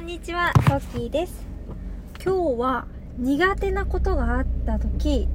[0.00, 1.46] んにちは、トッキーです。
[2.24, 2.86] 今日は
[3.18, 5.28] 苦手なことがあった時、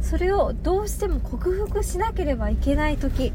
[0.00, 3.34] それをどうしても克服しなければいけない時、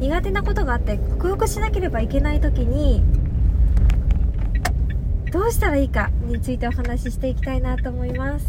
[0.00, 3.00] 苦手なことがあって克服しなければいけない時に、
[5.30, 8.48] どうしたらいいかについてお話ししていきたいなと思います。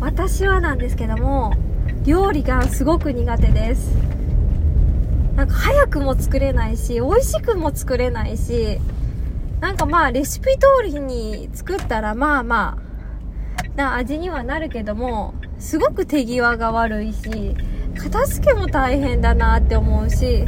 [0.00, 1.52] 私はなんですけども、
[2.06, 4.07] 料理がすごく苦手です。
[5.38, 8.80] なんか早くも作れないし、美味しくも作れないし、
[9.60, 17.54] なんかまあレシピ通りに作ったらまあまあ、な味にはなるけども、すごく手際が悪いし、
[17.96, 20.44] 片付けも大変だなって思うし、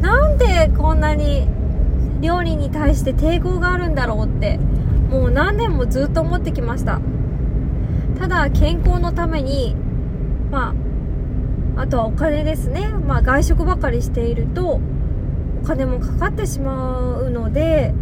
[0.00, 1.48] なんでこんなに
[2.20, 4.58] 料理に対して抵抗があるんだろうって、
[5.10, 7.00] もう何年もずっと思ってきました。
[8.20, 9.74] ただ健康のために、
[10.52, 10.91] まあ、
[11.76, 12.88] あとはお金ですね。
[12.88, 14.80] まあ外食ばかりしていると、
[15.62, 17.94] お金もかかってしまうので、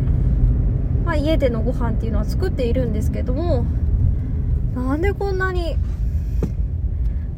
[1.05, 3.65] まあ家でのご飯っていうのは作っているんですけども、
[4.75, 5.77] なんでこんなに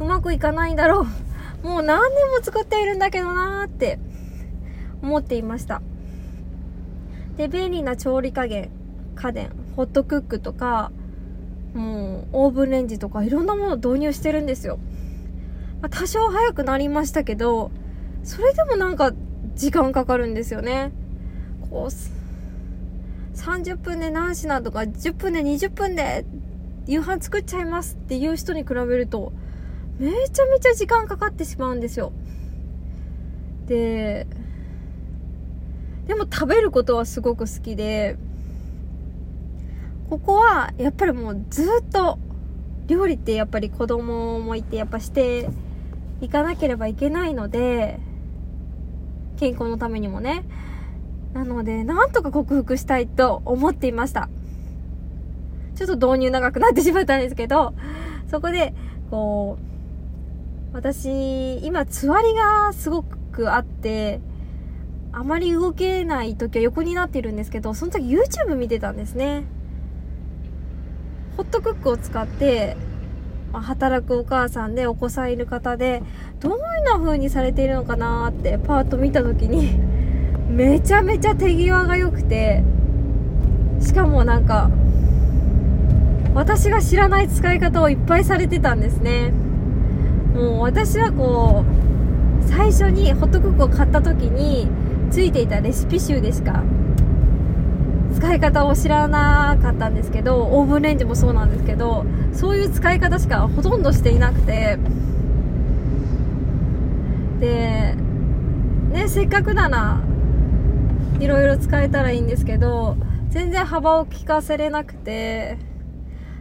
[0.00, 1.06] うまくいかないんだろ
[1.64, 1.68] う。
[1.68, 3.98] もう何年も作っているんだけどなーって
[5.02, 5.80] 思っていました。
[7.36, 8.70] で、便利な調理加減、
[9.14, 10.90] 家電、ホットクックとか、
[11.74, 14.78] もうオーブンレンジとかいろんなものを導入してるんですよ。
[15.82, 17.72] まあ、多少早くなりましたけど、
[18.22, 19.12] それでもなんか
[19.56, 20.92] 時間かかるんですよね。
[21.68, 26.24] こう、30分で何品とか10分で20分で
[26.86, 29.32] 夕飯作っちゃいますっていう人に比べると、
[29.98, 32.12] めちゃめちゃ時間かかってしまうんですよ。
[33.66, 34.28] で、
[36.06, 38.16] でも食べることはすごく好きで、
[40.08, 42.20] ここはやっぱりもうずっと
[42.86, 45.48] 料理ってやっぱり子供もいてやっぱして
[46.22, 47.98] いかなければいけないので
[49.36, 50.44] 健康のためにもね。
[51.34, 54.28] なのでなんとか克服したいと思っていました。
[55.74, 57.74] ちょっと導入長くなってしまったんですけど
[58.30, 58.74] そこで
[59.10, 59.58] こ
[60.72, 64.20] う私今つわりがすごくあって
[65.10, 69.44] あまり動けない時は横になってるんですけどその時 YouTube 見てたんですね。
[71.36, 72.76] ホットクックを使って、
[73.52, 76.02] まあ、働くお母さんでお子さんいる方で、
[76.40, 79.78] どういうな風にされているのかなってパーッと見た時に、
[80.48, 82.64] めちゃめちゃ手際が良くて、
[83.80, 84.70] しかもなんか、
[86.34, 89.32] 私が知らない使い方をいっぱいされてたんですね。
[90.34, 91.62] もう私はこ
[92.40, 94.68] う、最初にホットクックを買った時に、
[95.10, 96.62] ついていたレシピ集でしか
[98.22, 104.78] 使い方を知らなかったんですけどオーブンレンジもそうなんですけどそういう使い方しかほとんどしていなくて。
[107.40, 107.96] で
[108.92, 110.00] ねせっかくなら
[111.18, 112.96] いろいろ使えたらいいんですけど
[113.30, 115.58] 全然幅を利かせれなくて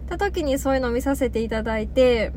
[0.08, 2.32] た時にそういうのを見させていただいて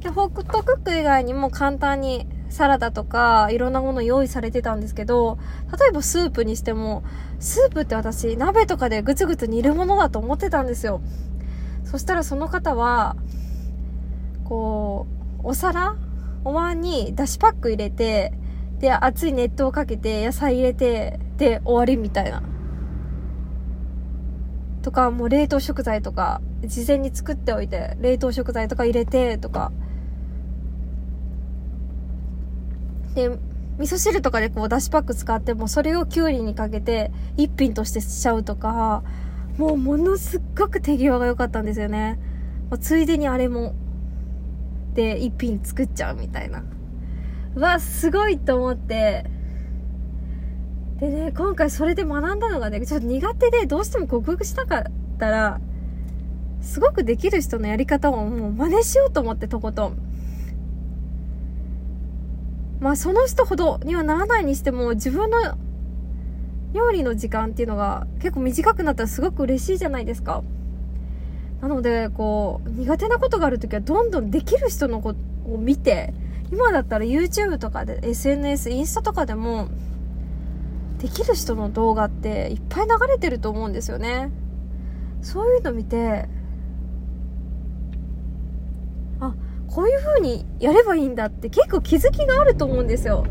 [0.00, 5.38] でホットクック以外にも簡単にサラダとかいろんなもの用意されてたんですけど、
[5.76, 7.02] 例えばスープにしても、
[7.40, 11.00] スープって私鍋とかでぐつぐつ煮るものだと思ってたんですよ。
[11.82, 13.16] そしたらその方は、
[14.44, 15.08] こ
[15.42, 15.96] う、お皿
[16.44, 18.32] お椀にだしパック入れて、
[18.78, 22.44] で、熱い熱湯をかけて野菜入れて、で、終わりみたいな。
[24.82, 29.72] とか、もう冷凍食材とか、事前に作っておいて、冷凍食材とか入れて、とか、
[33.14, 33.28] で、
[33.78, 39.02] 味噌汁とかでこう、だしパック使っても、それをきゅうりにかけて、一品としてしちゃうとか、
[39.58, 42.18] もうものすっごく手際が良かったんですよね。
[42.80, 43.74] ついでにあれも、
[44.94, 46.64] で、一品作っちゃうみたいな。
[47.56, 49.26] わ、すごいと思って、
[50.98, 54.82] でね、今回それで学んだのがね、ちょっと苦手でどうしても克服しなかっ
[55.18, 55.60] たら、
[56.60, 59.98] すごくできる人のやり方をもう真似しようと思ってとことん。
[62.84, 65.56] まあその人ほどにはならないにしても自分の
[66.74, 70.42] 料理の時間っていうのが結構短くなったらすごく嬉しいじゃないですか。
[71.62, 75.18] なのでこう苦手なことがある時はどんどんできる人のこと
[75.54, 76.12] を見て
[76.52, 79.68] 今だったら YouTube とかで SNS インスタとかでも
[80.98, 84.30] できる人の動画っていっぱい流れてると思うんですよね。
[85.22, 86.28] そういうの見て
[89.68, 93.24] こういう風にやればいいんだって結構気づきがあると思うんですよ。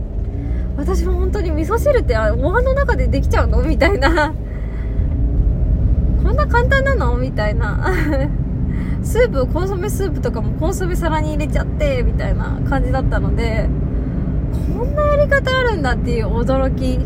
[0.75, 3.61] 私も本当に味噌汁ってお椀の中でできちゃうの？
[3.61, 4.33] みたいな。
[6.23, 7.17] こんな簡単なの？
[7.17, 7.93] みたいな。
[9.03, 13.67] スープ、コンソメスープとかもコンソメ皿に入れちゃって、みたいな感じだったので、
[14.75, 16.99] こんなやり方あるんだっていう驚き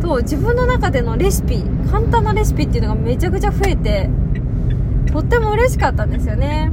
[0.00, 4.10] と自分の中でのレシピ簡単なレシピっていうのがめちゃくちゃ増えて
[5.12, 6.72] とっても嬉しかったんですよね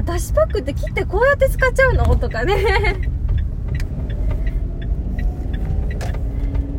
[0.00, 2.16] あだしパックって切ってこうやって使っちゃうの？
[2.16, 2.56] とかね。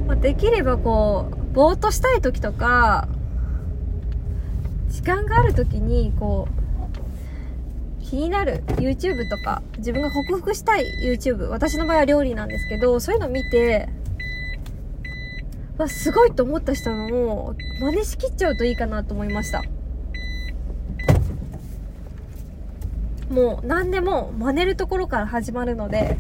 [0.08, 3.08] まできればこうぼーっとしたい時とか
[4.90, 6.54] 時間がある時にこう
[8.02, 13.88] 気になる YouTube とか自分が克服したい YouTube 私の場合は料理なんですけどそういうの見て
[15.78, 19.62] わすごいと思った人のも真似しきっちゃうといいかなと思いました。
[23.32, 26.18] もう何でも真似るところから始まるので。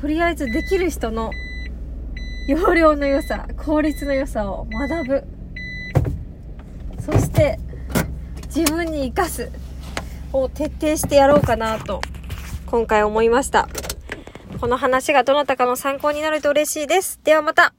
[0.00, 1.30] とりあえずできる人の
[2.46, 5.24] 容量の良さ効率の良さを学ぶ。
[7.00, 7.58] そして
[8.54, 9.50] 自分に生かす
[10.32, 12.00] を徹底してやろうかなと
[12.66, 13.68] 今回思いました。
[14.60, 17.20] この話がどなたかの参考になると嬉しいです。
[17.24, 17.74] ではまた。